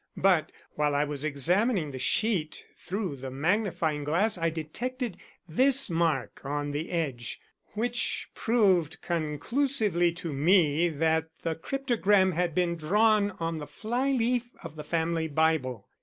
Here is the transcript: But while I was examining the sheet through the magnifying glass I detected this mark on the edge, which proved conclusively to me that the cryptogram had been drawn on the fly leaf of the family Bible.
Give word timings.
But 0.17 0.51
while 0.71 0.95
I 0.95 1.03
was 1.03 1.23
examining 1.23 1.91
the 1.91 1.99
sheet 1.99 2.65
through 2.75 3.17
the 3.17 3.29
magnifying 3.29 4.03
glass 4.03 4.35
I 4.35 4.49
detected 4.49 5.17
this 5.47 5.91
mark 5.91 6.41
on 6.43 6.71
the 6.71 6.89
edge, 6.89 7.39
which 7.73 8.27
proved 8.33 8.99
conclusively 9.03 10.11
to 10.13 10.33
me 10.33 10.89
that 10.89 11.29
the 11.43 11.53
cryptogram 11.53 12.31
had 12.31 12.55
been 12.55 12.75
drawn 12.75 13.29
on 13.39 13.59
the 13.59 13.67
fly 13.67 14.09
leaf 14.09 14.49
of 14.63 14.75
the 14.75 14.83
family 14.83 15.27
Bible. 15.27 15.87